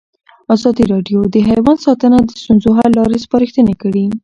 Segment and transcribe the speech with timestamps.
[0.55, 4.05] ازادي راډیو د حیوان ساتنه د ستونزو حل لارې سپارښتنې کړي.